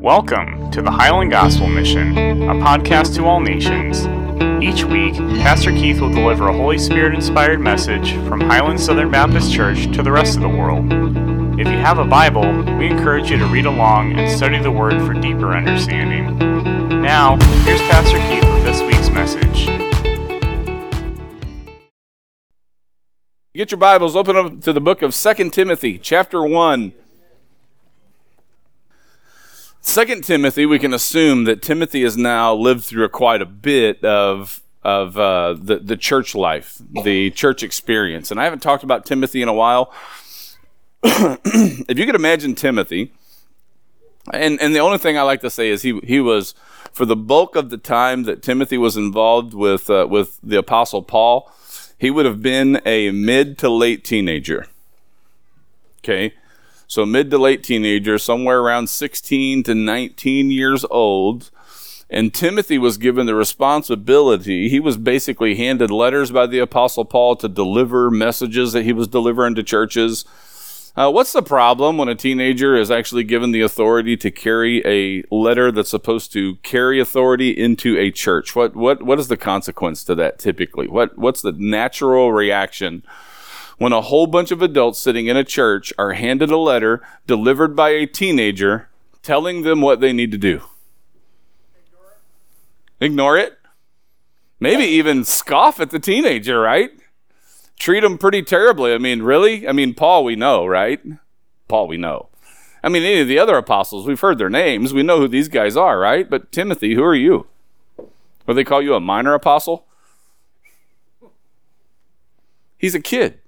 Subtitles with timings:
[0.00, 4.06] Welcome to the Highland Gospel Mission, a podcast to all nations.
[4.62, 9.52] Each week, Pastor Keith will deliver a Holy Spirit inspired message from Highland Southern Baptist
[9.52, 10.86] Church to the rest of the world.
[11.58, 15.04] If you have a Bible, we encourage you to read along and study the Word
[15.04, 16.38] for deeper understanding.
[17.02, 19.66] Now, here's Pastor Keith with this week's message.
[23.52, 26.92] Get your Bibles, open up to the book of 2 Timothy, chapter 1.
[29.88, 34.60] 2 Timothy, we can assume that Timothy has now lived through quite a bit of,
[34.82, 38.30] of uh, the, the church life, the church experience.
[38.30, 39.90] And I haven't talked about Timothy in a while.
[41.02, 43.12] if you could imagine Timothy,
[44.30, 46.54] and, and the only thing I like to say is he, he was,
[46.92, 51.02] for the bulk of the time that Timothy was involved with, uh, with the Apostle
[51.02, 51.50] Paul,
[51.96, 54.66] he would have been a mid to late teenager.
[56.00, 56.34] Okay.
[56.88, 61.50] So mid to late teenager, somewhere around 16 to 19 years old.
[62.10, 64.70] And Timothy was given the responsibility.
[64.70, 69.06] He was basically handed letters by the Apostle Paul to deliver messages that he was
[69.06, 70.24] delivering to churches.
[70.96, 75.22] Uh, what's the problem when a teenager is actually given the authority to carry a
[75.30, 78.56] letter that's supposed to carry authority into a church?
[78.56, 80.88] What what what is the consequence to that typically?
[80.88, 83.04] What what's the natural reaction
[83.78, 87.74] when a whole bunch of adults sitting in a church are handed a letter delivered
[87.74, 88.88] by a teenager
[89.22, 90.62] telling them what they need to do?
[93.00, 93.58] Ignore it.
[94.60, 96.90] Maybe even scoff at the teenager, right?
[97.78, 98.92] Treat them pretty terribly.
[98.92, 99.68] I mean, really?
[99.68, 101.00] I mean, Paul, we know, right?
[101.68, 102.28] Paul, we know.
[102.82, 104.92] I mean, any of the other apostles, we've heard their names.
[104.92, 106.28] We know who these guys are, right?
[106.28, 107.46] But Timothy, who are you?
[108.46, 109.86] Or they call you a minor apostle?
[112.78, 113.40] He's a kid.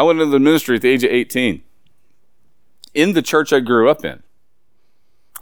[0.00, 1.62] I went into the ministry at the age of 18.
[2.94, 4.22] In the church I grew up in,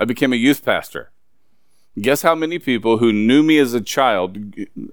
[0.00, 1.12] I became a youth pastor.
[2.00, 4.36] Guess how many people who knew me as a child,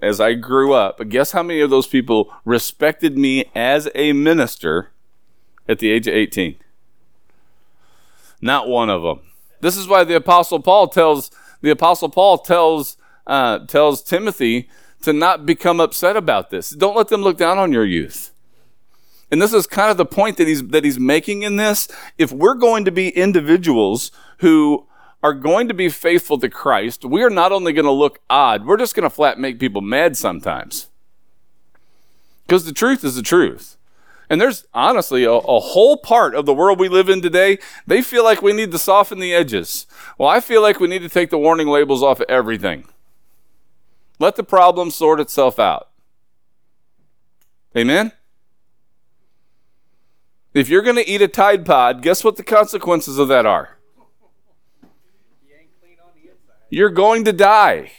[0.00, 4.92] as I grew up, guess how many of those people respected me as a minister
[5.68, 6.54] at the age of 18?
[8.40, 9.18] Not one of them.
[9.62, 12.96] This is why the apostle Paul tells the apostle Paul tells
[13.26, 14.68] uh, tells Timothy
[15.02, 16.70] to not become upset about this.
[16.70, 18.30] Don't let them look down on your youth.
[19.30, 21.88] And this is kind of the point that he's that he's making in this.
[22.16, 24.86] If we're going to be individuals who
[25.22, 28.64] are going to be faithful to Christ, we are not only going to look odd,
[28.64, 30.88] we're just going to flat make people mad sometimes.
[32.46, 33.76] Because the truth is the truth.
[34.28, 38.02] And there's honestly a, a, whole part of the world we live in today, they
[38.02, 39.86] feel like we need to soften the edges.
[40.18, 42.88] Well, I feel like we need to take the warning labels off of everything.
[44.18, 45.90] Let the problem sort itself out.
[47.76, 48.12] Amen?
[50.56, 53.76] If you're going to eat a Tide Pod, guess what the consequences of that are?
[56.70, 57.92] You're going to die.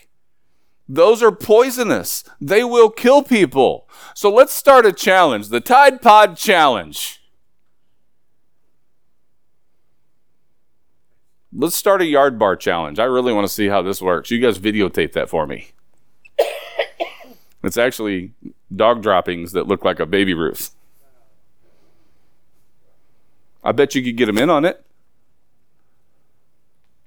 [0.89, 2.23] Those are poisonous.
[2.41, 3.87] They will kill people.
[4.15, 7.21] So let's start a challenge the Tide Pod Challenge.
[11.53, 12.97] Let's start a yard bar challenge.
[12.97, 14.31] I really want to see how this works.
[14.31, 15.67] You guys videotape that for me.
[17.63, 18.31] It's actually
[18.73, 20.76] dog droppings that look like a baby Ruth.
[23.67, 24.81] I bet you could get them in on it.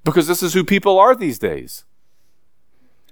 [0.04, 1.84] Because this is who people are these days.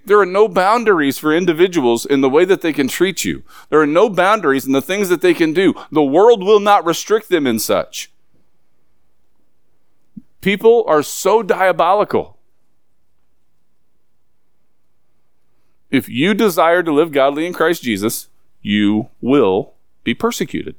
[0.05, 3.41] There are no boundaries for individuals in the way that they can treat you.
[3.69, 5.73] There are no boundaries in the things that they can do.
[5.91, 8.11] The world will not restrict them in such.
[10.41, 12.37] People are so diabolical.
[15.89, 18.27] If you desire to live godly in Christ Jesus,
[18.61, 19.73] you will
[20.03, 20.75] be persecuted.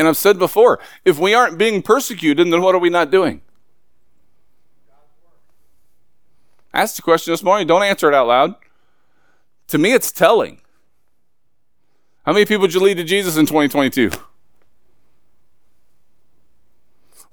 [0.00, 3.42] And I've said before, if we aren't being persecuted, then what are we not doing?
[6.72, 7.66] I asked the question this morning.
[7.66, 8.54] Don't answer it out loud.
[9.68, 10.62] To me, it's telling.
[12.24, 14.10] How many people did you lead to Jesus in 2022?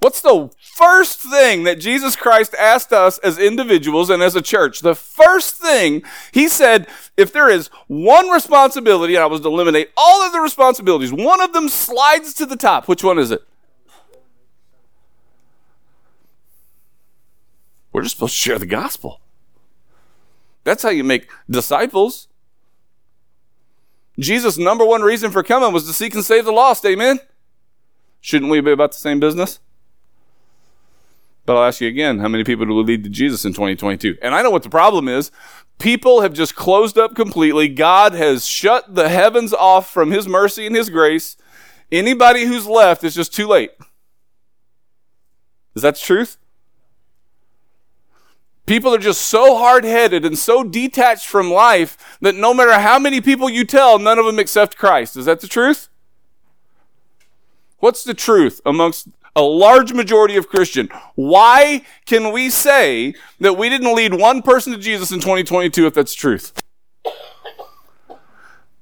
[0.00, 4.80] What's the first thing that Jesus Christ asked us as individuals and as a church?
[4.80, 6.86] The first thing he said,
[7.16, 11.40] if there is one responsibility, and I was to eliminate all of the responsibilities, one
[11.40, 12.86] of them slides to the top.
[12.86, 13.42] Which one is it?
[17.92, 19.20] We're just supposed to share the gospel.
[20.62, 22.28] That's how you make disciples.
[24.16, 26.84] Jesus' number one reason for coming was to seek and save the lost.
[26.86, 27.18] Amen?
[28.20, 29.58] Shouldn't we be about the same business?
[31.48, 34.18] But I'll ask you again how many people will lead to Jesus in 2022?
[34.20, 35.30] And I know what the problem is.
[35.78, 37.68] People have just closed up completely.
[37.68, 41.38] God has shut the heavens off from His mercy and His grace.
[41.90, 43.70] Anybody who's left is just too late.
[45.74, 46.36] Is that the truth?
[48.66, 52.98] People are just so hard headed and so detached from life that no matter how
[52.98, 55.16] many people you tell, none of them accept Christ.
[55.16, 55.88] Is that the truth?
[57.78, 59.08] What's the truth amongst
[59.38, 60.88] a large majority of Christian?
[61.14, 65.94] Why can we say that we didn't lead one person to Jesus in 2022 if
[65.94, 66.60] that's truth?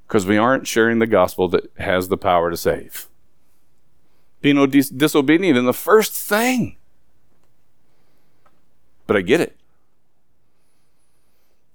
[0.08, 3.08] Because we aren't sharing the gospel that has the power to save.
[4.40, 6.78] Being dis- disobedient in the first thing.
[9.06, 9.58] But I get it.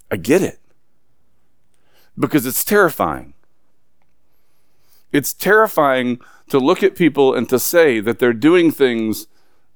[0.09, 0.59] I get it.
[2.17, 3.33] Because it's terrifying.
[5.11, 6.19] It's terrifying
[6.49, 9.27] to look at people and to say that they're doing things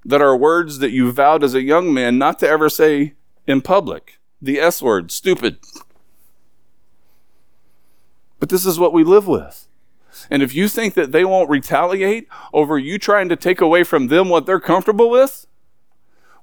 [0.04, 3.14] that are words that you vowed as a young man not to ever say
[3.48, 4.20] in public.
[4.42, 5.58] The S word, stupid.
[8.40, 9.68] But this is what we live with.
[10.30, 14.08] And if you think that they won't retaliate over you trying to take away from
[14.08, 15.48] them what they're comfortable with,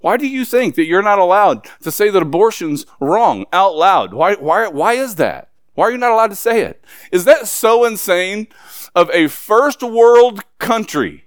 [0.00, 4.12] why do you think that you're not allowed to say that abortion's wrong out loud?
[4.12, 5.50] Why, why, why is that?
[5.74, 6.84] Why are you not allowed to say it?
[7.12, 8.48] Is that so insane
[8.94, 11.24] of a first world country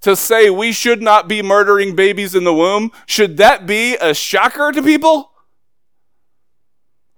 [0.00, 2.90] to say we should not be murdering babies in the womb?
[3.06, 5.30] Should that be a shocker to people?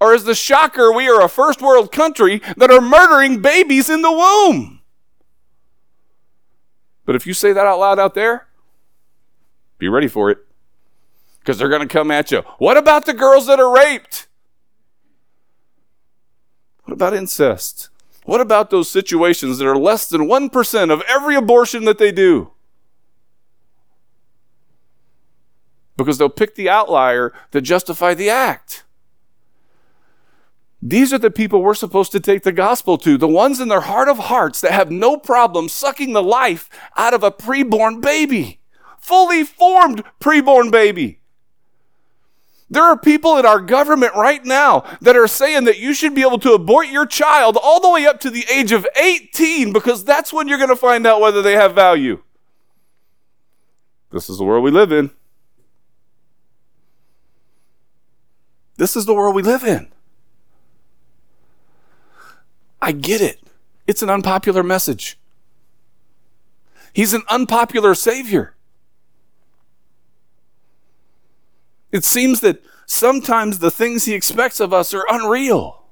[0.01, 4.03] Or is the shocker we are a first world country that are murdering babies in
[4.03, 4.81] the womb?
[7.07, 8.47] But if you say that out loud out there,
[9.79, 10.39] be ready for it.
[11.39, 12.41] Because they're going to come at you.
[12.59, 14.27] What about the girls that are raped?
[16.85, 17.91] What about incest?
[18.25, 22.53] What about those situations that are less than 1% of every abortion that they do?
[25.97, 28.85] Because they'll pick the outlier to justify the act.
[30.83, 33.83] These are the people we're supposed to take the gospel to, the ones in their
[33.83, 38.61] heart of hearts that have no problem sucking the life out of a preborn baby
[39.05, 41.21] fully formed preborn baby.
[42.75, 46.23] There are people in our government right now that are saying that you should be
[46.23, 50.03] able to abort your child all the way up to the age of 18 because
[50.03, 52.21] that's when you're going to find out whether they have value.
[54.11, 55.13] This is the world we live in.
[58.77, 59.93] This is the world we live in.
[62.83, 63.41] I get it.
[63.87, 65.17] It's an unpopular message.
[66.93, 68.54] He's an unpopular Savior.
[71.95, 75.85] It seems that sometimes the things he expects of us are unreal.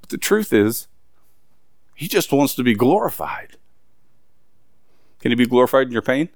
[0.00, 0.88] But the truth is,
[1.94, 3.58] he just wants to be glorified.
[5.20, 6.30] Can he be glorified in your pain?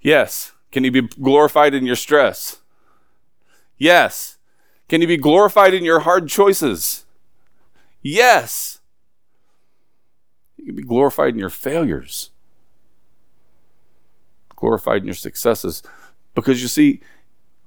[0.00, 0.50] Yes.
[0.72, 2.56] Can he be glorified in your stress?
[3.76, 4.38] Yes.
[4.88, 7.04] Can he be glorified in your hard choices?
[8.02, 8.80] Yes.
[10.56, 12.30] He can be glorified in your failures
[14.58, 15.82] glorified in your successes.
[16.34, 17.00] Because you see,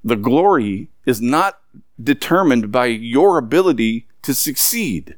[0.03, 1.61] the glory is not
[2.01, 5.15] determined by your ability to succeed.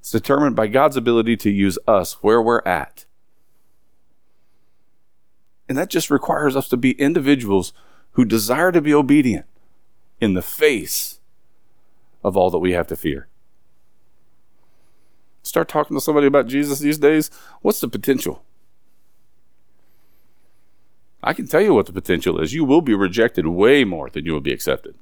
[0.00, 3.04] It's determined by God's ability to use us where we're at.
[5.68, 7.72] And that just requires us to be individuals
[8.12, 9.46] who desire to be obedient
[10.20, 11.20] in the face
[12.24, 13.27] of all that we have to fear
[15.48, 17.30] start talking to somebody about Jesus these days,
[17.62, 18.42] what's the potential?
[21.22, 22.54] I can tell you what the potential is.
[22.54, 24.94] You will be rejected way more than you will be accepted.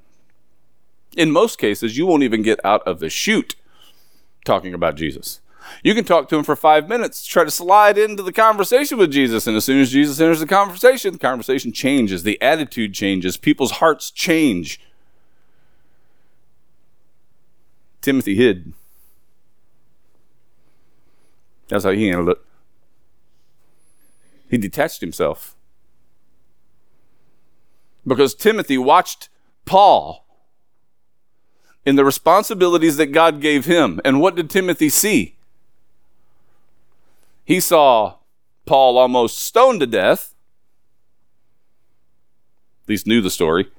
[1.17, 3.55] In most cases, you won't even get out of the chute
[4.45, 5.41] talking about Jesus.
[5.83, 9.11] You can talk to him for five minutes, try to slide into the conversation with
[9.11, 13.37] Jesus, and as soon as Jesus enters the conversation, the conversation changes, the attitude changes,
[13.37, 14.81] people's hearts change.
[18.01, 18.73] Timothy hid
[21.69, 22.39] that's how he handled it.
[24.49, 25.57] He detached himself.
[28.07, 29.29] Because Timothy watched
[29.65, 30.25] Paul
[31.85, 34.01] in the responsibilities that God gave him.
[34.05, 35.37] And what did Timothy see?
[37.45, 38.17] He saw
[38.65, 40.35] Paul almost stoned to death.
[42.85, 43.71] At least knew the story.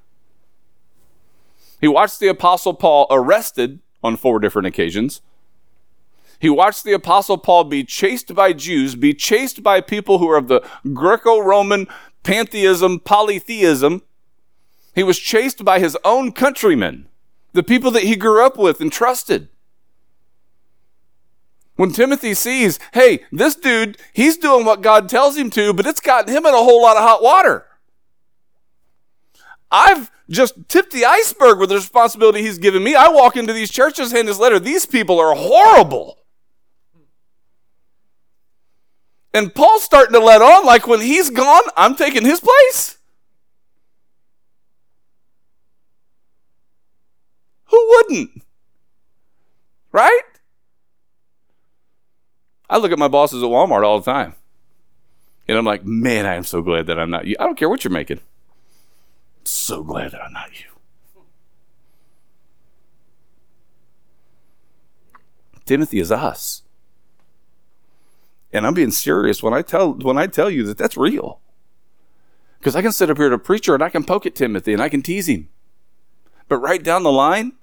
[1.79, 5.21] He watched the Apostle Paul arrested on four different occasions.
[6.39, 10.37] He watched the Apostle Paul be chased by Jews, be chased by people who are
[10.37, 10.61] of the
[10.93, 11.87] Greco Roman
[12.23, 14.03] pantheism, polytheism.
[14.93, 17.07] He was chased by his own countrymen,
[17.53, 19.49] the people that he grew up with and trusted.
[21.75, 26.01] When Timothy sees, hey, this dude, he's doing what God tells him to, but it's
[26.01, 27.65] gotten him in a whole lot of hot water.
[29.71, 32.95] I've just tipped the iceberg with the responsibility he's given me.
[32.95, 34.59] I walk into these churches, hand his letter.
[34.59, 36.17] These people are horrible.
[39.37, 42.97] And Paul's starting to let on like when he's gone, I'm taking his place.
[47.65, 48.41] Who wouldn't?
[49.91, 50.21] Right?
[52.67, 54.33] I look at my bosses at Walmart all the time.
[55.47, 57.35] And I'm like, man, I am so glad that I'm not you.
[57.39, 58.21] I don't care what you're making.
[59.43, 60.65] So glad that I'm not you.
[65.65, 66.63] Timothy is us.
[68.57, 71.39] And I'm being serious when I tell when I tell you that that's real.
[72.59, 74.81] Because I can sit up here to preacher and I can poke at Timothy and
[74.81, 75.49] I can tease him.
[76.47, 77.53] But right down the line,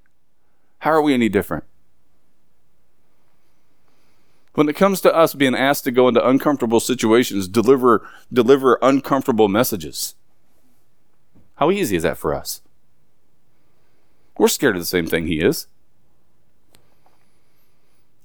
[0.79, 1.65] how are we any different?
[4.55, 9.49] When it comes to us being asked to go into uncomfortable situations, deliver deliver uncomfortable
[9.49, 10.15] messages.
[11.57, 12.61] How easy is that for us?
[14.39, 15.67] We're scared of the same thing he is.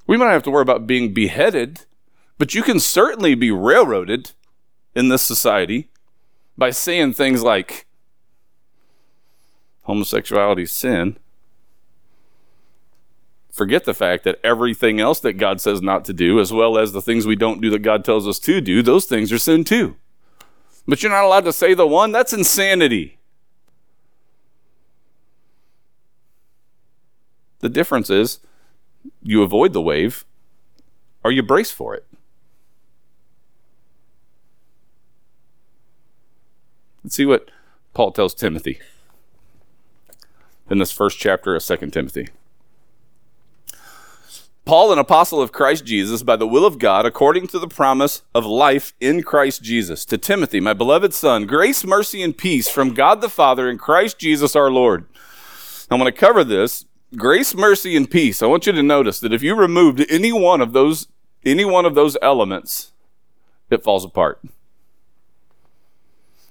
[0.06, 1.86] We might have to worry about being beheaded,
[2.40, 4.32] but you can certainly be railroaded
[4.96, 5.90] in this society
[6.58, 7.86] by saying things like
[9.84, 11.18] homosexuality is sin.
[13.52, 16.94] Forget the fact that everything else that God says not to do, as well as
[16.94, 19.66] the things we don't do that God tells us to do, those things are sin
[19.66, 19.98] too.
[20.88, 23.20] But you're not allowed to say the one, that's insanity.
[27.60, 28.40] The difference is
[29.22, 30.24] you avoid the wave
[31.22, 32.06] or you brace for it.
[37.04, 37.50] Let's see what
[37.94, 38.80] Paul tells Timothy
[40.70, 42.30] in this first chapter of 2 Timothy.
[44.66, 48.22] Paul, an apostle of Christ Jesus, by the will of God, according to the promise
[48.36, 52.94] of life in Christ Jesus, to Timothy, my beloved son, grace, mercy, and peace from
[52.94, 55.06] God the Father and Christ Jesus our Lord.
[55.90, 58.44] I'm going to cover this grace, mercy, and peace.
[58.44, 61.08] I want you to notice that if you removed any one of those,
[61.44, 62.92] any one of those elements,
[63.72, 64.40] it falls apart.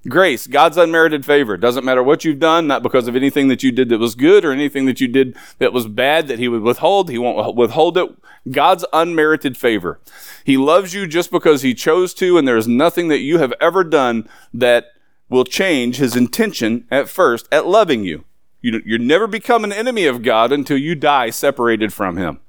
[0.07, 1.57] Grace, God's unmerited favor.
[1.57, 4.45] Doesn't matter what you've done, not because of anything that you did that was good
[4.45, 7.11] or anything that you did that was bad that He would withhold.
[7.11, 8.09] He won't withhold it.
[8.51, 9.99] God's unmerited favor.
[10.45, 13.53] He loves you just because He chose to, and there is nothing that you have
[13.61, 14.93] ever done that
[15.29, 18.25] will change His intention at first at loving you.
[18.61, 22.41] You, you never become an enemy of God until you die separated from Him.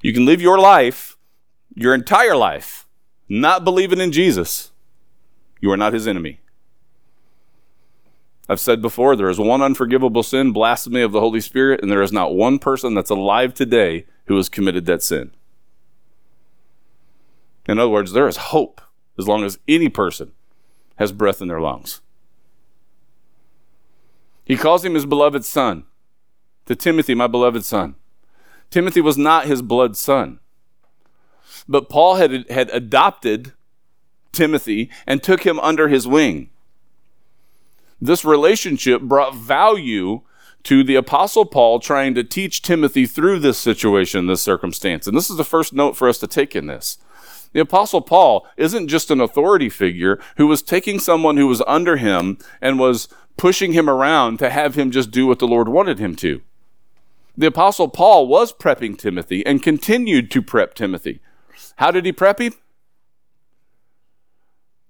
[0.00, 1.16] You can live your life,
[1.74, 2.86] your entire life,
[3.28, 4.71] not believing in Jesus.
[5.62, 6.40] You are not His enemy.
[8.48, 12.02] I've said before, there is one unforgivable sin, blasphemy of the Holy Spirit, and there
[12.02, 15.30] is not one person that's alive today who has committed that sin.
[17.66, 18.80] In other words, there is hope
[19.16, 20.32] as long as any person
[20.96, 22.00] has breath in their lungs.
[24.44, 25.84] He calls him his beloved son.
[26.66, 27.94] To Timothy, my beloved son.
[28.70, 30.40] Timothy was not his blood son.
[31.68, 33.52] But Paul had, had adopted
[34.32, 36.50] Timothy and took him under his wing.
[38.00, 40.22] This relationship brought value
[40.64, 45.06] to the Apostle Paul trying to teach Timothy through this situation, this circumstance.
[45.06, 46.98] And this is the first note for us to take in this.
[47.52, 51.96] The Apostle Paul isn't just an authority figure who was taking someone who was under
[51.96, 55.98] him and was pushing him around to have him just do what the Lord wanted
[55.98, 56.40] him to.
[57.36, 61.20] The Apostle Paul was prepping Timothy and continued to prep Timothy.
[61.76, 62.54] How did he prep him?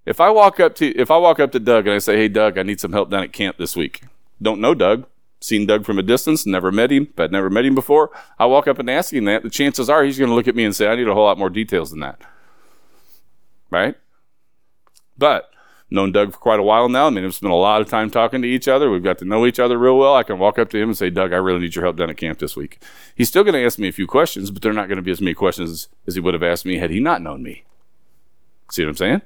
[0.04, 2.28] If I walk up to if I walk up to Doug and I say, "Hey
[2.28, 4.02] Doug, I need some help down at camp this week."
[4.40, 5.06] Don't know Doug,
[5.40, 8.10] seen Doug from a distance, never met him, but never met him before.
[8.38, 9.44] I walk up and ask him that.
[9.44, 11.24] The chances are he's going to look at me and say, "I need a whole
[11.24, 12.20] lot more details than that."
[13.70, 13.96] Right?
[15.16, 15.50] But
[15.88, 17.06] known Doug for quite a while now.
[17.06, 18.90] I mean, we've spent a lot of time talking to each other.
[18.90, 20.16] We've got to know each other real well.
[20.16, 22.10] I can walk up to him and say, Doug, I really need your help down
[22.10, 22.82] at camp this week.
[23.14, 25.10] He's still going to ask me a few questions, but they're not going to be
[25.10, 27.64] as many questions as he would have asked me had he not known me.
[28.70, 29.22] See what I'm saying?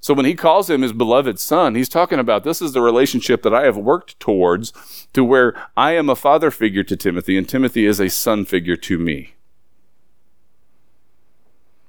[0.00, 3.42] So when he calls him his beloved son, he's talking about this is the relationship
[3.42, 4.72] that I have worked towards
[5.12, 8.76] to where I am a father figure to Timothy and Timothy is a son figure
[8.76, 9.34] to me.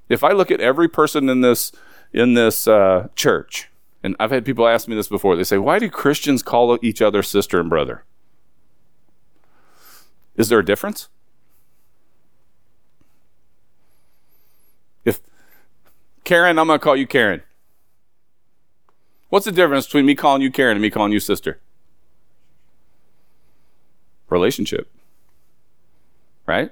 [0.09, 1.71] If I look at every person in this
[2.11, 3.69] in this uh, church,
[4.03, 5.37] and I've had people ask me this before.
[5.37, 8.03] They say, "Why do Christians call each other sister and brother?"
[10.35, 11.07] Is there a difference?
[15.05, 15.21] If
[16.25, 17.41] Karen, I'm going to call you Karen.
[19.31, 21.61] What's the difference between me calling you Karen and me calling you sister?
[24.29, 24.91] Relationship.
[26.45, 26.71] Right?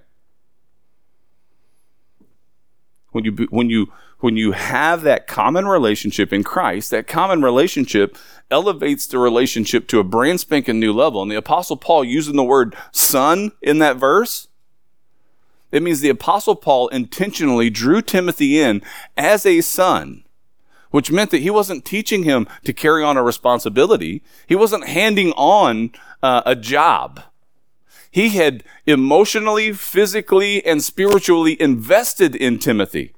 [3.11, 8.17] When you when you when you have that common relationship in Christ, that common relationship
[8.51, 11.21] elevates the relationship to a brand spanking new level.
[11.21, 14.49] And the Apostle Paul using the word son in that verse,
[15.71, 18.81] It means the Apostle Paul intentionally drew Timothy in
[19.15, 20.25] as a son,
[20.91, 24.23] which meant that he wasn't teaching him to carry on a responsibility.
[24.47, 25.91] He wasn't handing on
[26.23, 27.21] uh, a job.
[28.11, 33.13] He had emotionally, physically, and spiritually invested in Timothy.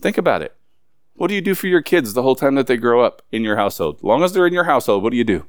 [0.00, 0.54] Think about it.
[1.14, 3.44] What do you do for your kids the whole time that they grow up in
[3.44, 4.02] your household?
[4.02, 5.46] Long as they're in your household, what do you do?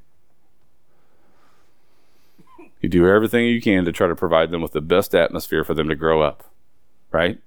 [2.81, 5.73] You do everything you can to try to provide them with the best atmosphere for
[5.73, 6.43] them to grow up,
[7.11, 7.39] right?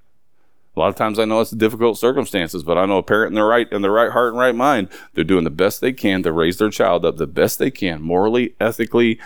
[0.78, 3.34] A lot of times I know it's difficult circumstances, but I know a parent in
[3.34, 6.22] their right in their right heart and right mind, they're doing the best they can
[6.22, 9.18] to raise their child up the best they can, morally, ethically,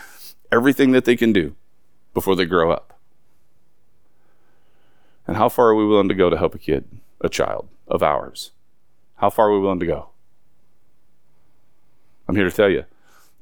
[0.51, 1.55] everything that they can do
[2.15, 2.99] before they grow up.
[5.27, 6.87] And how far are we willing to go to help a kid,
[7.21, 8.53] a child of ours?
[9.17, 10.09] How far are we willing to go?
[12.27, 12.87] I'm here to tell you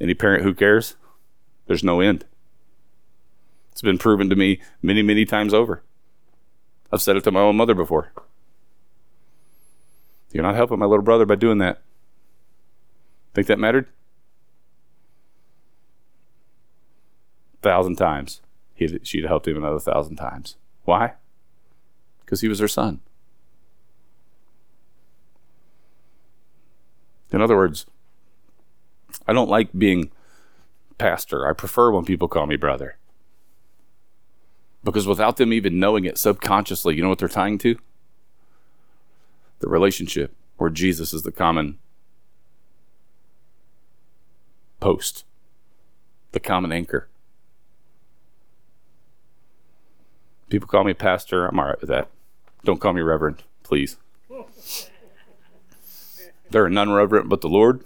[0.00, 0.96] any parent who cares,
[1.68, 2.24] there's no end.
[3.70, 5.84] It's been proven to me many, many times over.
[6.92, 8.12] I've said it to my own mother before.
[10.32, 11.82] You're not helping my little brother by doing that.
[13.34, 13.88] Think that mattered?
[17.54, 18.40] A Thousand times.
[18.74, 20.56] He'd, she'd helped him another thousand times.
[20.84, 21.14] Why?
[22.20, 23.00] Because he was her son.
[27.32, 27.86] In other words,
[29.26, 30.10] I don't like being
[30.98, 31.48] pastor.
[31.48, 32.96] I prefer when people call me brother.
[34.82, 37.76] Because without them even knowing it subconsciously, you know what they're tying to?
[39.58, 41.78] The relationship where Jesus is the common
[44.80, 45.24] post,
[46.32, 47.08] the common anchor.
[50.48, 51.46] People call me pastor.
[51.46, 52.08] I'm all right with that.
[52.64, 53.96] Don't call me reverend, please.
[56.50, 57.84] there are none reverent but the Lord.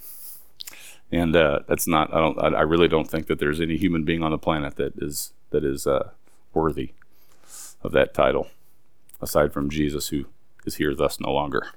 [1.13, 2.13] And uh, that's not.
[2.13, 2.39] I don't.
[2.57, 5.63] I, really don't think that there's any human being on the planet that is that
[5.63, 6.11] is uh,
[6.55, 6.93] worthy
[7.83, 8.49] of that title,
[9.21, 10.27] aside from Jesus, who
[10.65, 11.69] is here thus no longer.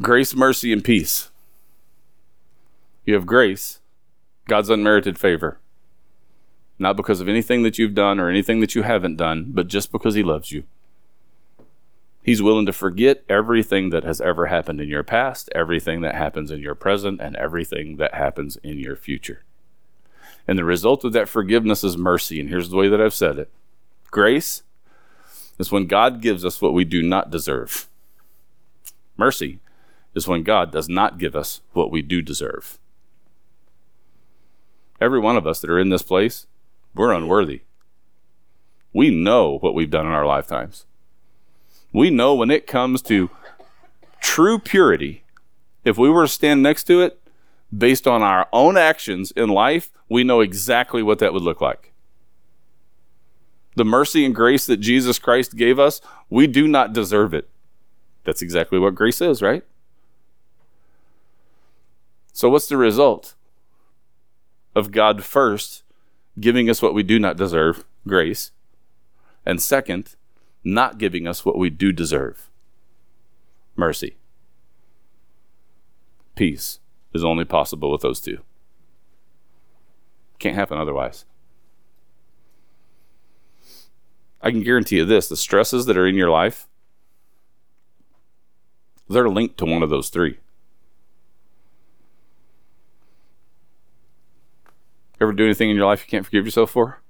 [0.00, 1.30] Grace, mercy, and peace.
[3.04, 3.80] You have grace,
[4.48, 5.58] God's unmerited favor.
[6.78, 9.92] Not because of anything that you've done or anything that you haven't done, but just
[9.92, 10.64] because He loves you.
[12.22, 16.50] He's willing to forget everything that has ever happened in your past, everything that happens
[16.50, 19.42] in your present, and everything that happens in your future.
[20.46, 22.40] And the result of that forgiveness is mercy.
[22.40, 23.50] And here's the way that I've said it
[24.10, 24.62] grace
[25.58, 27.88] is when God gives us what we do not deserve.
[29.16, 29.60] Mercy
[30.14, 32.78] is when God does not give us what we do deserve.
[35.00, 36.46] Every one of us that are in this place,
[36.94, 37.62] we're unworthy.
[38.92, 40.84] We know what we've done in our lifetimes.
[41.92, 43.30] We know when it comes to
[44.20, 45.24] true purity,
[45.84, 47.18] if we were to stand next to it,
[47.76, 51.92] based on our own actions in life, we know exactly what that would look like.
[53.74, 57.48] The mercy and grace that Jesus Christ gave us, we do not deserve it.
[58.24, 59.64] That's exactly what grace is, right?
[62.34, 63.34] So, what's the result
[64.74, 65.82] of God first
[66.38, 68.52] giving us what we do not deserve, grace,
[69.44, 70.14] and second,
[70.62, 72.50] not giving us what we do deserve,
[73.76, 74.16] mercy?
[76.34, 76.78] Peace
[77.14, 78.38] is only possible with those two.
[80.38, 81.24] Can't happen otherwise.
[84.40, 86.66] I can guarantee you this the stresses that are in your life,
[89.08, 90.38] they're linked to one of those three.
[95.20, 97.00] Ever do anything in your life you can't forgive yourself for?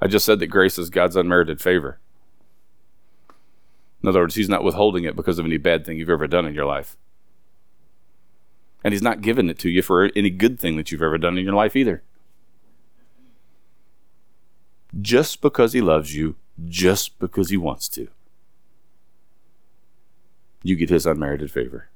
[0.00, 2.00] I just said that grace is God's unmerited favor.
[4.02, 6.46] In other words, He's not withholding it because of any bad thing you've ever done
[6.46, 6.96] in your life.
[8.84, 11.36] And He's not giving it to you for any good thing that you've ever done
[11.36, 12.02] in your life either.
[15.00, 18.08] Just because He loves you, just because He wants to,
[20.62, 21.88] you get His unmerited favor.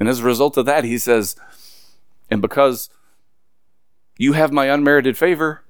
[0.00, 1.36] And as a result of that, He says,
[2.30, 2.90] and because
[4.16, 5.62] you have my unmerited favor,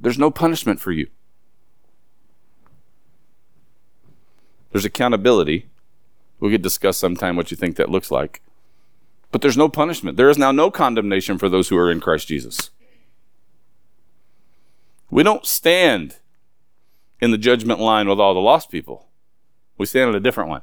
[0.00, 1.08] there's no punishment for you.
[4.76, 5.70] There's accountability.
[6.38, 8.42] We could discuss sometime what you think that looks like.
[9.32, 10.18] But there's no punishment.
[10.18, 12.68] There is now no condemnation for those who are in Christ Jesus.
[15.10, 16.16] We don't stand
[17.22, 19.08] in the judgment line with all the lost people.
[19.78, 20.60] We stand in a different one.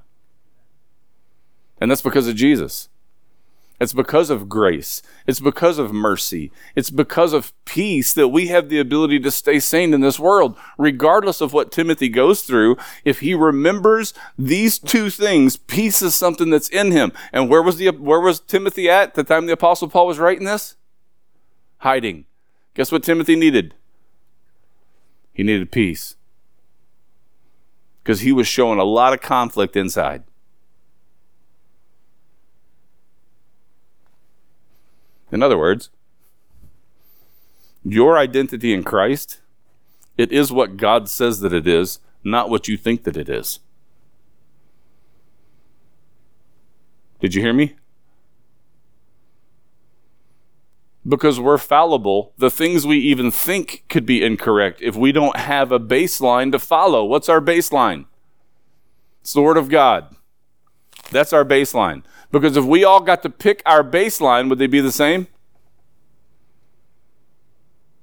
[1.81, 2.89] And that's because of Jesus.
[3.79, 5.01] It's because of grace.
[5.27, 6.51] It's because of mercy.
[6.75, 10.55] It's because of peace that we have the ability to stay sane in this world,
[10.77, 12.77] regardless of what Timothy goes through.
[13.03, 17.11] If he remembers these two things, peace is something that's in him.
[17.33, 20.45] And where was the where was Timothy at the time the apostle Paul was writing
[20.45, 20.75] this?
[21.79, 22.25] Hiding.
[22.75, 23.73] Guess what Timothy needed?
[25.33, 26.15] He needed peace.
[28.01, 30.23] Because he was showing a lot of conflict inside.
[35.33, 35.89] In other words,
[37.83, 39.41] your identity in Christ,
[40.15, 43.59] it is what God says that it is, not what you think that it is.
[47.19, 47.75] Did you hear me?
[51.05, 55.71] Because we're fallible, the things we even think could be incorrect if we don't have
[55.71, 57.03] a baseline to follow.
[57.03, 58.05] What's our baseline?
[59.21, 60.15] It's the Word of God.
[61.11, 62.03] That's our baseline.
[62.31, 65.27] Because if we all got to pick our baseline, would they be the same?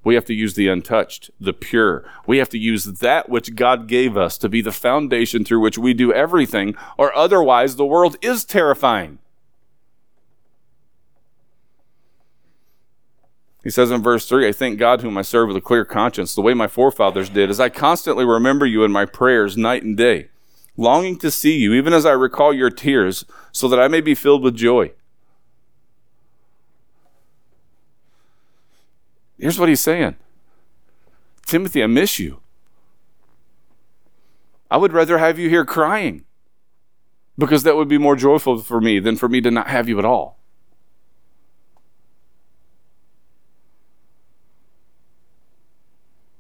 [0.03, 2.05] We have to use the untouched, the pure.
[2.27, 5.77] We have to use that which God gave us to be the foundation through which
[5.77, 9.19] we do everything, or otherwise the world is terrifying.
[13.63, 16.35] He says in verse 3 I thank God, whom I serve with a clear conscience,
[16.35, 19.99] the way my forefathers did, as I constantly remember you in my prayers night and
[19.99, 20.30] day
[20.81, 24.15] longing to see you, even as I recall your tears, so that I may be
[24.15, 24.93] filled with joy.
[29.39, 30.17] Here's what he's saying
[31.47, 32.41] Timothy, I miss you.
[34.71, 36.25] I would rather have you here crying
[37.37, 39.99] because that would be more joyful for me than for me to not have you
[39.99, 40.39] at all.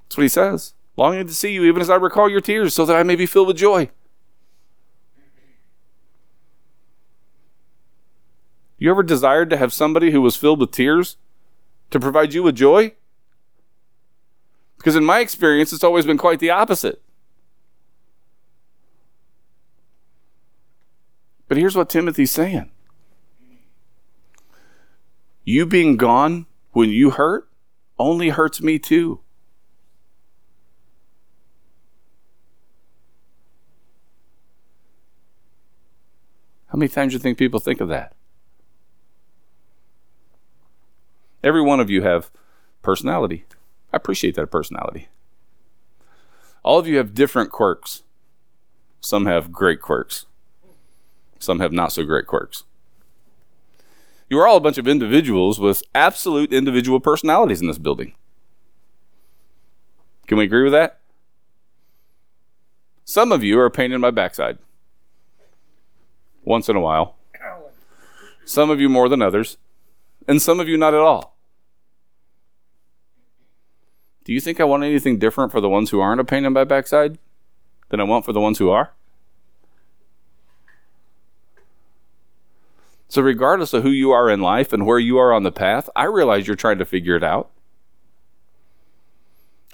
[0.04, 0.74] That's what he says.
[0.96, 3.26] Longing to see you, even as I recall your tears, so that I may be
[3.26, 3.90] filled with joy.
[8.80, 11.18] You ever desired to have somebody who was filled with tears
[11.90, 12.94] to provide you with joy?
[14.78, 17.02] Because in my experience, it's always been quite the opposite.
[21.46, 22.70] But here's what Timothy's saying
[25.44, 27.50] You being gone when you hurt
[27.98, 29.20] only hurts me too.
[36.68, 38.14] How many times do you think people think of that?
[41.42, 42.30] Every one of you have
[42.82, 43.44] personality.
[43.92, 45.08] I appreciate that personality.
[46.62, 48.02] All of you have different quirks.
[49.00, 50.26] Some have great quirks.
[51.38, 52.64] Some have not so great quirks.
[54.28, 58.14] You are all a bunch of individuals with absolute individual personalities in this building.
[60.26, 61.00] Can we agree with that?
[63.04, 64.58] Some of you are a pain in my backside.
[66.44, 67.16] Once in a while.
[68.44, 69.56] Some of you more than others
[70.28, 71.36] and some of you not at all.
[74.24, 76.52] Do you think I want anything different for the ones who aren't a pain in
[76.52, 77.18] my backside
[77.88, 78.92] than I want for the ones who are?
[83.08, 85.90] So, regardless of who you are in life and where you are on the path,
[85.96, 87.50] I realize you're trying to figure it out.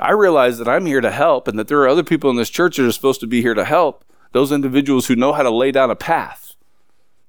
[0.01, 2.49] I realize that I'm here to help and that there are other people in this
[2.49, 5.51] church that are supposed to be here to help those individuals who know how to
[5.51, 6.56] lay down a path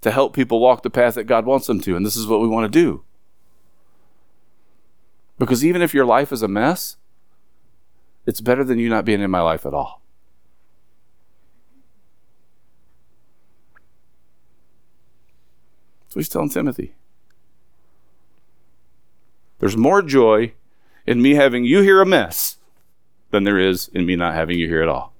[0.08, 1.98] to help people walk the path that God wants them to.
[1.98, 3.04] And this is what we want to do.
[5.38, 6.96] Because even if your life is a mess,
[8.26, 10.02] it's better than you not being in my life at all.
[16.08, 16.96] So he's telling Timothy.
[19.60, 20.54] There's more joy
[21.06, 22.60] in me having you here a mess
[23.32, 25.13] than there is in me not having you here at all.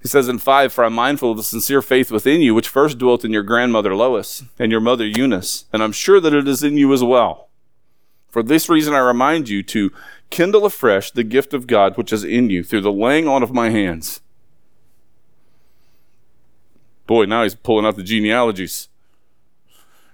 [0.00, 2.98] He says in 5 For I'm mindful of the sincere faith within you, which first
[2.98, 6.62] dwelt in your grandmother Lois and your mother Eunice, and I'm sure that it is
[6.62, 7.48] in you as well.
[8.28, 9.92] For this reason, I remind you to
[10.30, 13.52] kindle afresh the gift of God which is in you through the laying on of
[13.52, 14.20] my hands.
[17.06, 18.88] Boy, now he's pulling out the genealogies.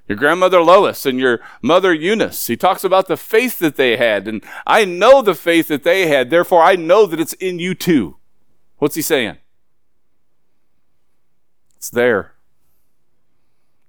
[0.08, 2.46] Your grandmother Lois and your mother Eunice.
[2.46, 4.26] He talks about the faith that they had.
[4.26, 6.30] And I know the faith that they had.
[6.30, 8.16] Therefore, I know that it's in you too.
[8.78, 9.36] What's he saying?
[11.76, 12.32] It's there.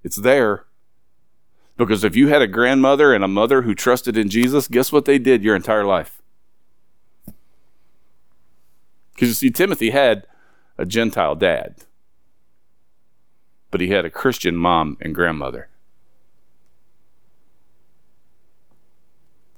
[0.03, 0.65] It's there.
[1.77, 5.05] Because if you had a grandmother and a mother who trusted in Jesus, guess what
[5.05, 6.21] they did your entire life?
[9.13, 10.27] Because you see, Timothy had
[10.77, 11.75] a Gentile dad,
[13.71, 15.69] but he had a Christian mom and grandmother.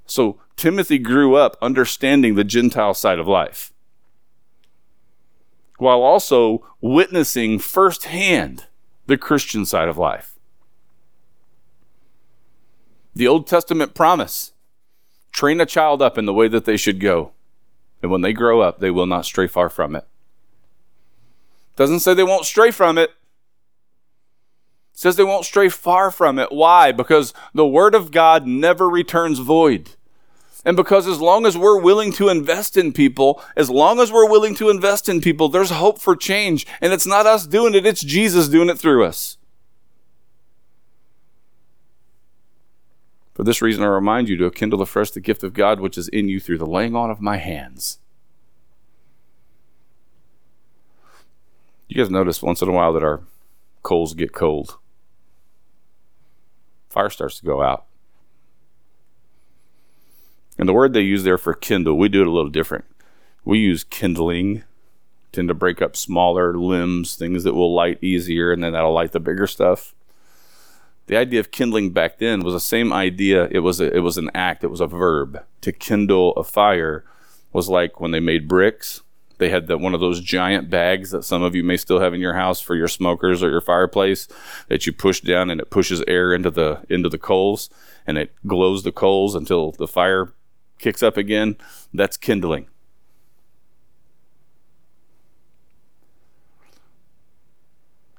[0.06, 3.72] So Timothy grew up understanding the Gentile side of life.
[5.80, 8.66] While also witnessing firsthand
[9.08, 10.36] the Christian side of life.
[13.16, 14.54] The Old Testament promise
[15.32, 17.32] train a child up in the way that they should go,
[18.02, 20.06] and when they grow up, they will not stray far from it.
[21.76, 23.12] Doesn't say they won't stray from it.
[24.92, 26.52] says they won't stray far from it.
[26.52, 26.92] Why?
[26.92, 29.92] Because the Word of God never returns void.
[30.66, 34.30] And because as long as we're willing to invest in people, as long as we're
[34.30, 36.68] willing to invest in people, there's hope for change.
[36.82, 39.38] And it's not us doing it, it's Jesus doing it through us.
[43.34, 46.10] For this reason, I remind you to kindle afresh the gift of God which is
[46.10, 48.00] in you through the laying on of my hands.
[51.88, 53.22] You guys notice once in a while that our
[53.82, 54.78] coals get cold.
[56.90, 57.86] Fire starts to go out.
[60.60, 62.84] And the word they use there for kindle, we do it a little different.
[63.46, 64.64] We use kindling,
[65.32, 69.14] tend to break up smaller limbs, things that will light easier, and then that'll light
[69.14, 69.96] the bigger stuff.
[71.08, 73.48] The idea of kindling back then was the same idea.
[73.50, 74.66] It was a, it was an act.
[74.66, 75.42] It was a verb.
[75.62, 77.06] To kindle a fire
[77.54, 79.02] was like when they made bricks.
[79.38, 82.14] They had that one of those giant bags that some of you may still have
[82.14, 84.28] in your house for your smokers or your fireplace
[84.68, 87.70] that you push down and it pushes air into the into the coals
[88.06, 90.34] and it glows the coals until the fire
[90.80, 91.58] kicks up again,
[91.94, 92.68] that's kindling.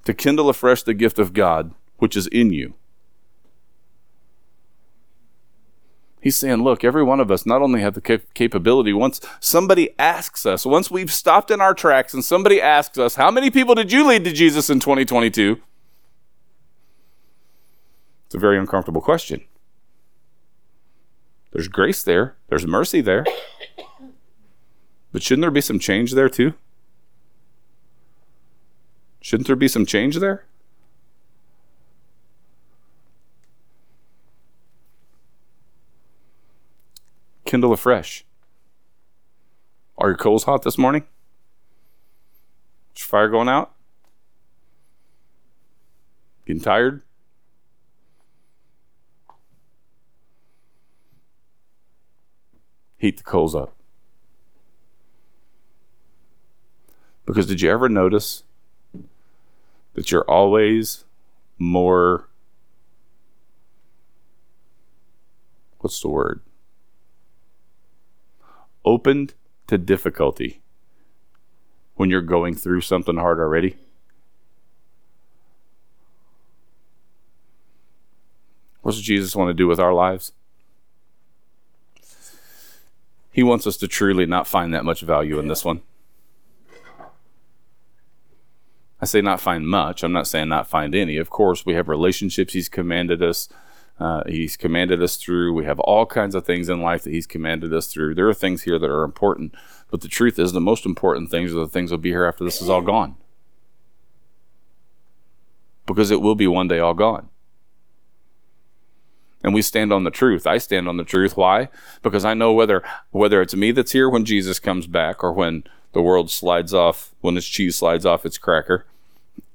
[0.05, 2.75] To kindle afresh the gift of God which is in you.
[6.23, 9.91] He's saying, look, every one of us not only have the cap- capability, once somebody
[9.99, 13.75] asks us, once we've stopped in our tracks and somebody asks us, how many people
[13.75, 15.61] did you lead to Jesus in 2022?
[18.27, 19.45] It's a very uncomfortable question.
[21.53, 23.25] There's grace there, there's mercy there.
[25.13, 26.55] But shouldn't there be some change there too?
[29.21, 30.45] Shouldn't there be some change there?
[37.45, 38.25] Kindle afresh.
[39.99, 41.03] Are your coals hot this morning?
[42.95, 43.73] Is your fire going out?
[46.47, 47.03] Getting tired?
[53.01, 53.75] Heat the coals up.
[57.25, 58.45] Because did you ever notice
[59.95, 61.05] that you're always
[61.59, 62.29] more.
[65.79, 66.43] What's the word?
[68.85, 69.33] Opened
[69.67, 70.61] to difficulty
[71.95, 73.77] when you're going through something hard already?
[78.83, 80.33] What does Jesus want to do with our lives?
[83.33, 85.83] He wants us to truly not find that much value in this one.
[89.01, 90.03] I say not find much.
[90.03, 91.17] I'm not saying not find any.
[91.17, 93.49] Of course, we have relationships He's commanded us.
[93.99, 95.53] Uh, he's commanded us through.
[95.53, 98.15] We have all kinds of things in life that He's commanded us through.
[98.15, 99.55] There are things here that are important,
[99.91, 102.25] but the truth is, the most important things are the things that will be here
[102.25, 103.17] after this is all gone.
[105.87, 107.29] Because it will be one day all gone
[109.43, 110.47] and we stand on the truth.
[110.47, 111.37] I stand on the truth.
[111.37, 111.69] Why?
[112.03, 115.65] Because I know whether whether it's me that's here when Jesus comes back or when
[115.93, 118.87] the world slides off when its cheese slides off its cracker,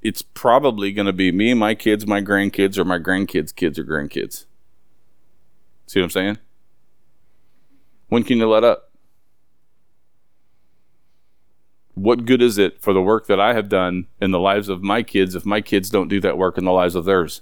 [0.02, 3.84] it's probably going to be me, my kids, my grandkids, or my grandkids' kids or
[3.84, 4.45] grandkids.
[5.88, 6.38] See what I'm saying?
[8.10, 8.91] When can you let up?
[11.93, 14.84] What good is it for the work that I have done in the lives of
[14.84, 17.41] my kids if my kids don't do that work in the lives of theirs?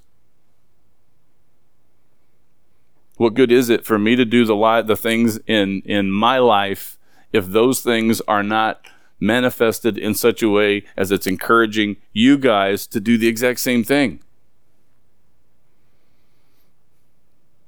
[3.17, 6.39] What good is it for me to do the li- the things in in my
[6.39, 6.97] life
[7.31, 8.85] if those things are not
[9.19, 13.83] manifested in such a way as it's encouraging you guys to do the exact same
[13.83, 14.19] thing?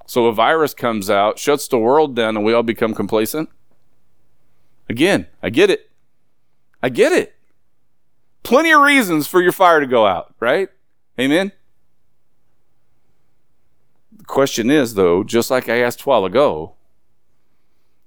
[0.07, 3.49] So a virus comes out, shuts the world down, and we all become complacent.
[4.87, 5.89] Again, I get it.
[6.81, 7.35] I get it.
[8.43, 10.69] Plenty of reasons for your fire to go out, right?
[11.19, 11.51] Amen.
[14.27, 16.73] Question is, though, just like I asked a while ago,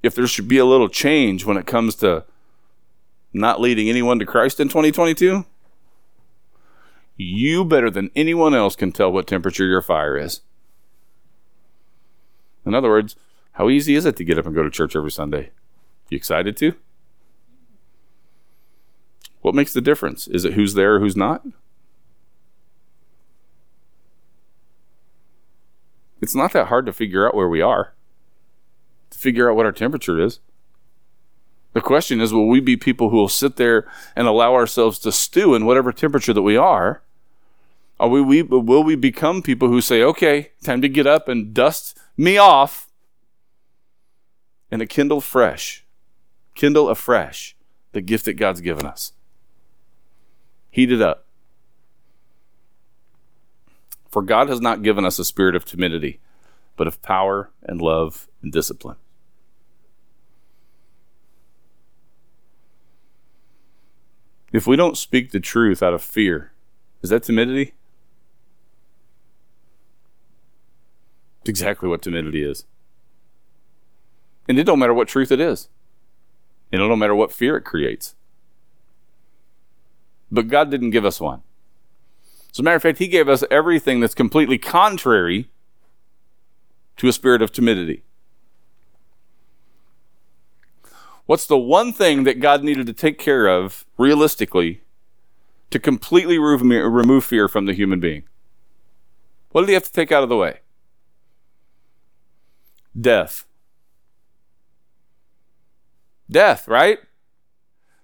[0.02, 2.24] if there should be a little change when it comes to
[3.32, 5.44] not leading anyone to Christ in 2022,
[7.16, 10.40] you better than anyone else can tell what temperature your fire is.
[12.64, 13.16] In other words,
[13.52, 15.50] how easy is it to get up and go to church every Sunday?
[16.10, 16.74] You excited to?
[19.40, 20.28] What makes the difference?
[20.28, 21.44] Is it who's there or who's not?
[26.20, 27.94] It's not that hard to figure out where we are,
[29.10, 30.40] to figure out what our temperature is.
[31.74, 35.12] The question is will we be people who will sit there and allow ourselves to
[35.12, 37.02] stew in whatever temperature that we are?
[38.00, 41.52] Are we, we will we become people who say, okay, time to get up and
[41.52, 42.88] dust me off
[44.70, 45.84] and to kindle fresh,
[46.54, 47.56] kindle afresh
[47.92, 49.12] the gift that God's given us?
[50.70, 51.27] Heat it up.
[54.18, 56.18] For God has not given us a spirit of timidity,
[56.76, 58.96] but of power and love and discipline.
[64.52, 66.50] If we don't speak the truth out of fear,
[67.00, 67.74] is that timidity?
[71.42, 72.64] It's exactly what timidity is.
[74.48, 75.68] And it don't matter what truth it is.
[76.72, 78.16] And it don't matter what fear it creates.
[80.28, 81.42] But God didn't give us one.
[82.52, 85.50] As a matter of fact, He gave us everything that's completely contrary
[86.96, 88.02] to a spirit of timidity.
[91.26, 94.82] What's the one thing that God needed to take care of realistically
[95.70, 98.24] to completely remove fear from the human being?
[99.50, 100.60] What did he have to take out of the way?
[102.98, 103.44] Death.
[106.30, 106.98] Death, right?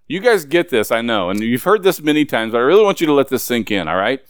[0.06, 2.84] You guys get this, I know, and you've heard this many times, but I really
[2.84, 4.20] want you to let this sink in, all right?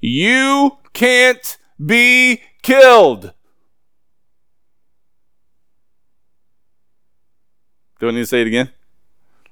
[0.00, 3.32] You can't be killed.
[7.98, 8.70] Do I need to say it again?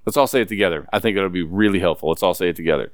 [0.07, 0.87] Let's all say it together.
[0.93, 2.11] I think it'll be really helpful.
[2.11, 2.93] Let's all say it together.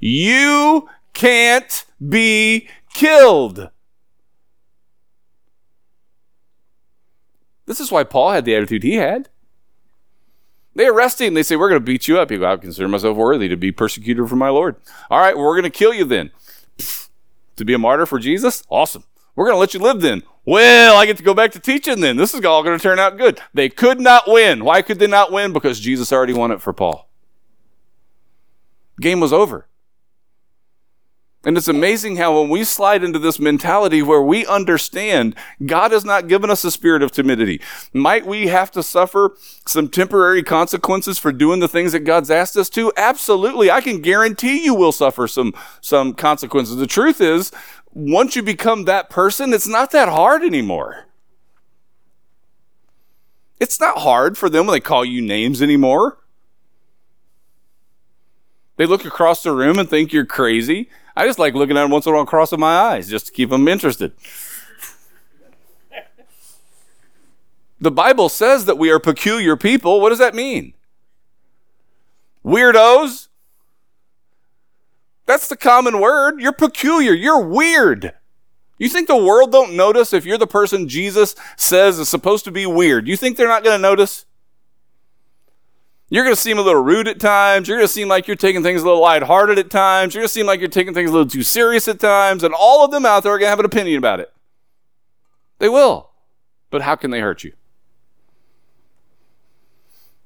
[0.00, 3.70] You can't be killed.
[7.66, 9.28] This is why Paul had the attitude he had.
[10.78, 11.34] They arrest him.
[11.34, 12.30] They say, We're going to beat you up.
[12.30, 14.76] He goes, I consider myself worthy to be persecuted for my Lord.
[15.10, 16.30] All right, well, we're going to kill you then.
[17.56, 18.62] To be a martyr for Jesus?
[18.68, 19.02] Awesome.
[19.34, 20.22] We're going to let you live then.
[20.44, 22.16] Well, I get to go back to teaching then.
[22.16, 23.40] This is all going to turn out good.
[23.52, 24.64] They could not win.
[24.64, 25.52] Why could they not win?
[25.52, 27.08] Because Jesus already won it for Paul.
[29.00, 29.66] Game was over.
[31.44, 36.04] And it's amazing how when we slide into this mentality where we understand God has
[36.04, 37.60] not given us a spirit of timidity,
[37.92, 42.56] might we have to suffer some temporary consequences for doing the things that God's asked
[42.56, 42.92] us to?
[42.96, 43.70] Absolutely.
[43.70, 46.76] I can guarantee you will suffer some, some consequences.
[46.76, 47.52] The truth is,
[47.92, 51.06] once you become that person, it's not that hard anymore.
[53.60, 56.18] It's not hard for them when they call you names anymore.
[58.76, 60.88] They look across the room and think you're crazy.
[61.18, 63.32] I just like looking at them once in a while crossing my eyes just to
[63.32, 64.12] keep them interested.
[67.80, 70.00] the Bible says that we are peculiar people.
[70.00, 70.74] What does that mean?
[72.44, 73.26] Weirdos?
[75.26, 76.40] That's the common word.
[76.40, 77.14] You're peculiar.
[77.14, 78.12] You're weird.
[78.78, 82.52] You think the world don't notice if you're the person Jesus says is supposed to
[82.52, 83.08] be weird?
[83.08, 84.24] You think they're not going to notice?
[86.10, 87.68] You're going to seem a little rude at times.
[87.68, 90.14] You're going to seem like you're taking things a little lighthearted at times.
[90.14, 92.42] You're going to seem like you're taking things a little too serious at times.
[92.42, 94.32] And all of them out there are going to have an opinion about it.
[95.58, 96.10] They will.
[96.70, 97.52] But how can they hurt you?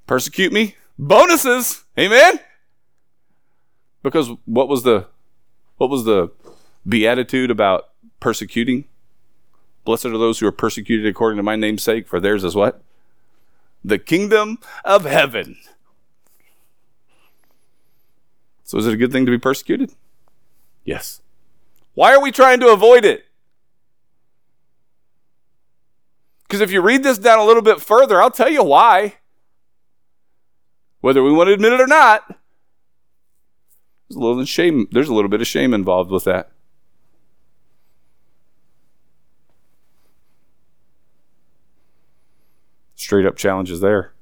[0.06, 0.76] Persecute me?
[0.98, 1.84] Bonuses.
[1.98, 2.38] Amen?
[4.02, 5.06] Because what was the
[5.78, 6.30] what was the
[6.86, 7.88] beatitude about
[8.20, 8.84] persecuting?
[9.84, 12.82] Blessed are those who are persecuted according to my name's sake, for theirs is what?
[13.84, 15.56] The kingdom of heaven.
[18.64, 19.92] So is it a good thing to be persecuted?
[20.84, 21.20] Yes.
[21.94, 23.24] Why are we trying to avoid it?
[26.44, 29.14] Because if you read this down a little bit further, I'll tell you why.
[31.00, 32.24] Whether we want to admit it or not,
[34.08, 34.86] there's a little shame.
[34.92, 36.51] There's a little bit of shame involved with that.
[43.02, 44.12] Straight up challenges there.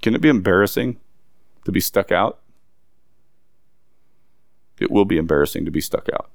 [0.00, 1.00] Can it be embarrassing
[1.64, 2.38] to be stuck out?
[4.78, 6.30] It will be embarrassing to be stuck out.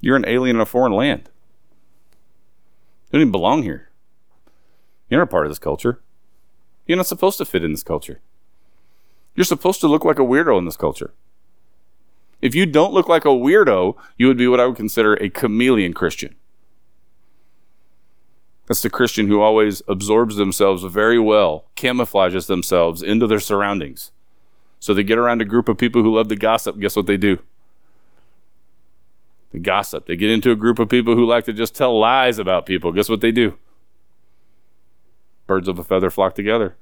[0.00, 1.28] You're an alien in a foreign land.
[3.10, 3.90] You don't even belong here.
[5.10, 6.00] You're not part of this culture.
[6.86, 8.20] You're not supposed to fit in this culture.
[9.34, 11.14] You're supposed to look like a weirdo in this culture.
[12.44, 15.30] If you don't look like a weirdo, you would be what I would consider a
[15.30, 16.34] chameleon Christian.
[18.66, 24.12] That's the Christian who always absorbs themselves very well, camouflages themselves into their surroundings.
[24.78, 26.78] So they get around a group of people who love to gossip.
[26.78, 27.38] Guess what they do?
[29.52, 30.04] They gossip.
[30.04, 32.92] They get into a group of people who like to just tell lies about people.
[32.92, 33.56] Guess what they do?
[35.46, 36.76] Birds of a feather flock together.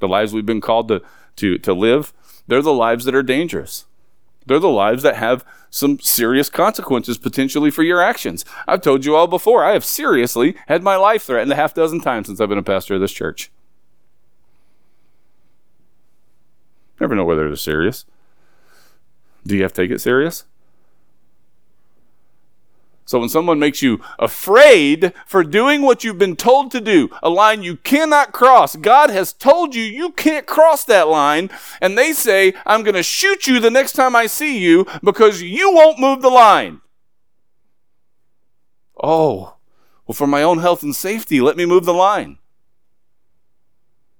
[0.00, 1.00] The lives we've been called to,
[1.36, 2.12] to, to live,
[2.48, 3.84] they're the lives that are dangerous.
[4.46, 8.44] They're the lives that have some serious consequences potentially for your actions.
[8.66, 12.00] I've told you all before, I have seriously had my life threatened a half dozen
[12.00, 13.50] times since I've been a pastor of this church.
[16.98, 18.06] Never know whether they're serious.
[19.46, 20.44] Do you have to take it serious?
[23.08, 27.30] So when someone makes you afraid for doing what you've been told to do, a
[27.30, 31.48] line you cannot cross, God has told you you can't cross that line,
[31.80, 35.40] and they say, I'm going to shoot you the next time I see you because
[35.40, 36.82] you won't move the line.
[39.02, 39.56] Oh,
[40.06, 42.36] well, for my own health and safety, let me move the line.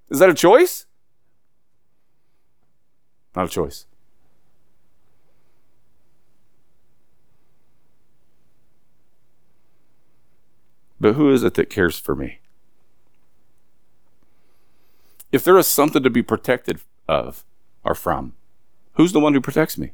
[0.09, 0.87] Is that a choice?
[3.37, 3.85] Not a choice.
[11.01, 12.41] But who is it that cares for me?
[15.31, 17.45] If there is something to be protected of
[17.85, 18.33] or from,
[18.95, 19.93] who's the one who protects me?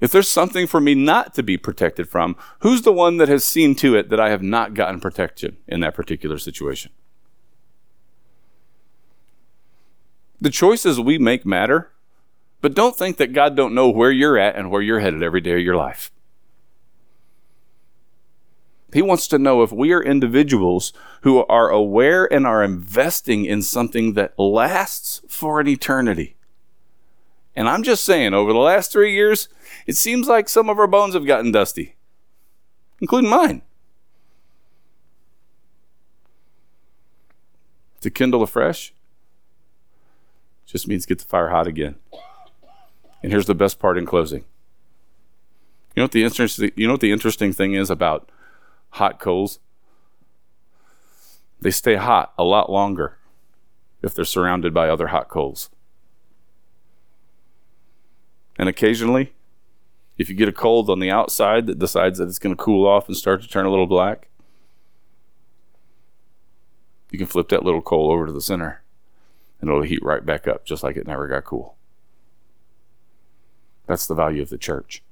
[0.00, 3.42] If there's something for me not to be protected from, who's the one that has
[3.44, 6.92] seen to it that I have not gotten protection in that particular situation?
[10.40, 11.90] The choices we make matter,
[12.60, 15.40] but don't think that God don't know where you're at and where you're headed every
[15.40, 16.12] day of your life.
[18.92, 23.60] He wants to know if we are individuals who are aware and are investing in
[23.62, 26.36] something that lasts for an eternity.
[27.54, 29.48] And I'm just saying, over the last three years,
[29.86, 31.96] it seems like some of our bones have gotten dusty,
[33.00, 33.62] including mine.
[38.00, 38.94] To kindle afresh
[40.64, 41.96] just means get the fire hot again.
[43.22, 44.44] And here's the best part in closing.
[45.96, 48.30] You know what the interesting, you know what the interesting thing is about
[48.90, 49.58] hot coals,
[51.60, 53.18] they stay hot a lot longer
[54.02, 55.70] if they're surrounded by other hot coals.
[58.58, 59.32] And occasionally,
[60.16, 62.86] if you get a cold on the outside that decides that it's going to cool
[62.86, 64.28] off and start to turn a little black,
[67.10, 68.82] you can flip that little coal over to the center
[69.60, 71.76] and it'll heat right back up just like it never got cool.
[73.86, 75.02] That's the value of the church.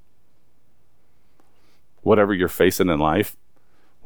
[2.02, 3.36] Whatever you're facing in life,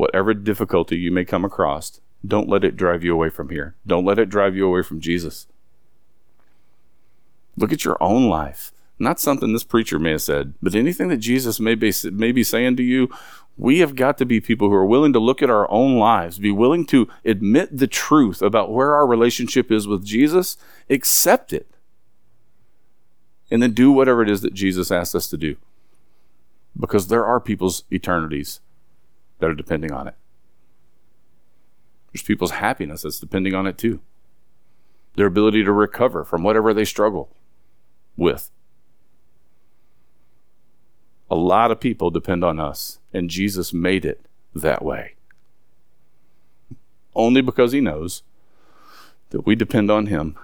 [0.01, 3.76] whatever difficulty you may come across, don't let it drive you away from here.
[3.86, 5.46] Don't let it drive you away from Jesus.
[7.57, 8.72] Look at your own life.
[8.98, 12.42] Not something this preacher may have said, but anything that Jesus may be, may be
[12.42, 13.09] saying to you,
[13.57, 16.38] we have got to be people who are willing to look at our own lives,
[16.38, 20.57] be willing to admit the truth about where our relationship is with Jesus,
[20.88, 21.68] accept it,
[23.51, 25.57] and then do whatever it is that Jesus asked us to do.
[26.78, 28.61] Because there are people's eternities
[29.41, 30.14] that are depending on it.
[32.12, 34.01] There's people's happiness that's depending on it too.
[35.16, 37.34] Their ability to recover from whatever they struggle
[38.16, 38.51] with.
[41.30, 45.14] A lot of people depend on us, and Jesus made it that way.
[47.14, 48.22] Only because He knows
[49.30, 50.36] that we depend on Him,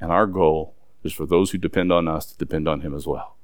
[0.00, 3.06] and our goal is for those who depend on us to depend on Him as
[3.06, 3.36] well.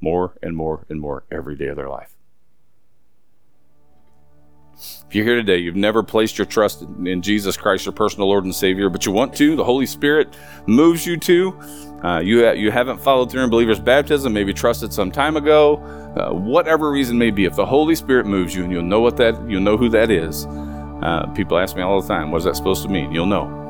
[0.00, 2.17] More and more and more every day of their life.
[4.78, 8.44] If you're here today, you've never placed your trust in Jesus Christ, your personal Lord
[8.44, 11.58] and Savior, but you want to, the Holy Spirit moves you to.
[12.04, 15.78] Uh, you, ha- you haven't followed through in believer's baptism, maybe trusted some time ago,
[16.16, 17.44] uh, whatever reason may be.
[17.44, 20.10] If the Holy Spirit moves you, and you'll know what that, you'll know who that
[20.10, 20.46] is.
[20.46, 23.12] Uh, people ask me all the time, what is that supposed to mean?
[23.12, 23.67] You'll know.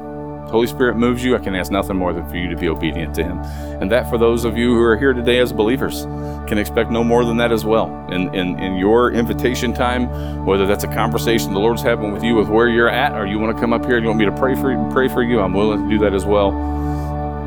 [0.51, 3.15] Holy Spirit moves you, I can ask nothing more than for you to be obedient
[3.17, 3.39] to Him.
[3.81, 6.05] And that, for those of you who are here today as believers,
[6.49, 7.89] can expect no more than that as well.
[8.11, 12.35] In, in, in your invitation time, whether that's a conversation the Lord's having with you
[12.35, 14.25] with where you're at, or you want to come up here and you want me
[14.25, 16.51] to pray for you, pray for you, I'm willing to do that as well.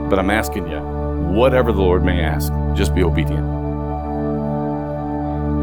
[0.09, 3.47] But I'm asking you, whatever the Lord may ask, just be obedient.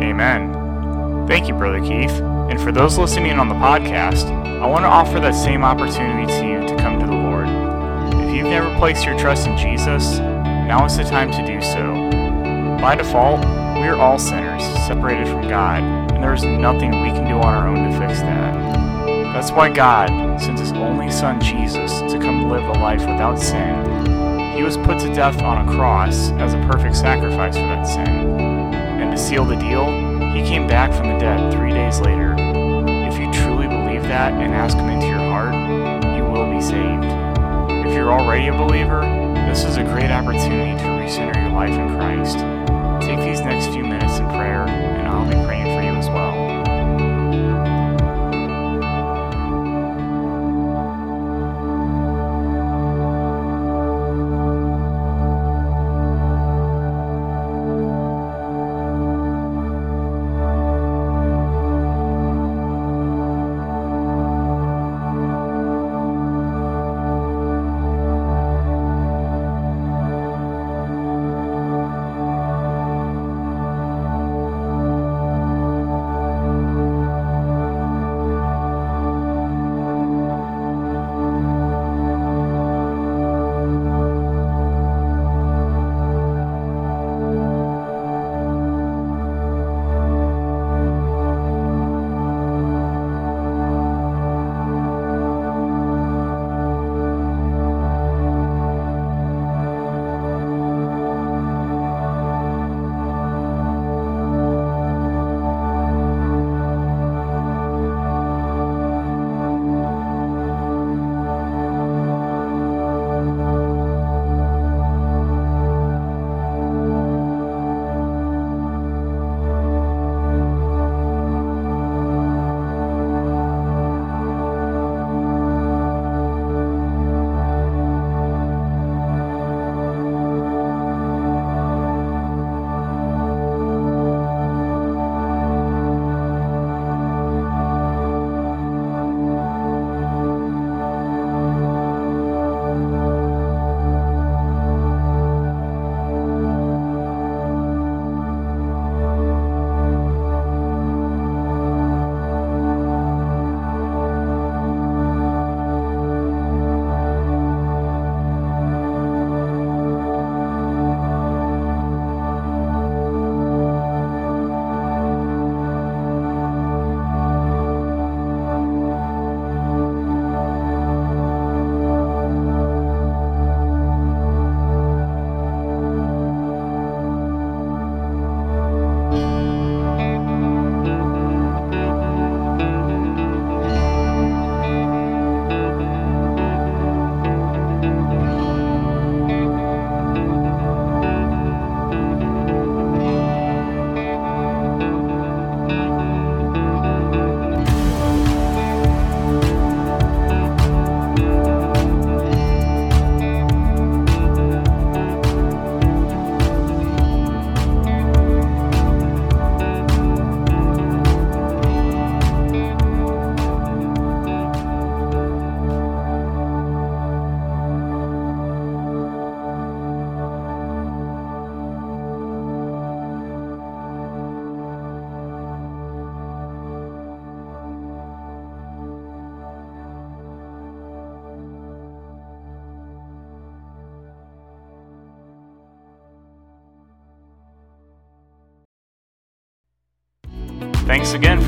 [0.00, 1.26] Amen.
[1.28, 2.10] Thank you, Brother Keith.
[2.50, 4.26] And for those listening on the podcast,
[4.60, 6.57] I want to offer that same opportunity to you
[8.38, 11.82] you've never placed your trust in Jesus, now is the time to do so.
[12.80, 15.82] By default, we are all sinners, separated from God,
[16.12, 18.54] and there is nothing we can do on our own to fix that.
[19.32, 24.54] That's why God sent His only Son, Jesus, to come live a life without sin.
[24.56, 28.06] He was put to death on a cross as a perfect sacrifice for that sin.
[28.06, 29.86] And to seal the deal,
[30.32, 32.36] He came back from the dead three days later.
[32.38, 35.54] If you truly believe that and ask Him into your heart,
[36.16, 36.97] you will be saved.
[37.98, 39.00] You're already a believer,
[39.48, 42.38] this is a great opportunity to recenter your life in Christ.
[43.04, 46.57] Take these next few minutes in prayer, and I'll be praying for you as well.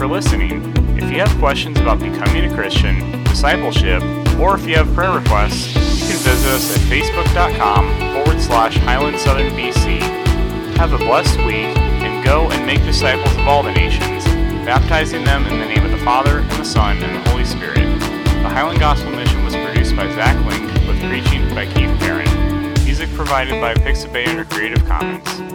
[0.01, 0.72] For listening.
[0.96, 4.03] If you have questions about becoming a Christian, discipleship,
[4.40, 9.18] or if you have prayer requests, you can visit us at facebook.com forward slash Highland
[9.18, 10.01] Southern BC.
[10.78, 14.24] Have a blessed week and go and make disciples of all the nations,
[14.64, 17.84] baptizing them in the name of the Father, and the Son, and the Holy Spirit.
[17.84, 22.72] The Highland Gospel Mission was produced by Zach Link with preaching by Keith Perrin.
[22.84, 25.49] Music provided by Pixabay under Creative Commons.